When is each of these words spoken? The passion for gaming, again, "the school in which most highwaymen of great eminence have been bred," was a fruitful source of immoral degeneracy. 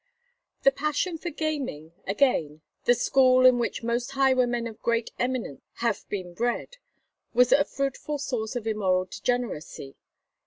The 0.63 0.71
passion 0.71 1.19
for 1.19 1.29
gaming, 1.29 1.91
again, 2.07 2.61
"the 2.85 2.95
school 2.95 3.45
in 3.45 3.59
which 3.59 3.83
most 3.83 4.13
highwaymen 4.13 4.65
of 4.65 4.81
great 4.81 5.11
eminence 5.19 5.61
have 5.73 6.09
been 6.09 6.33
bred," 6.33 6.77
was 7.35 7.51
a 7.51 7.63
fruitful 7.63 8.17
source 8.17 8.55
of 8.55 8.65
immoral 8.65 9.05
degeneracy. 9.05 9.95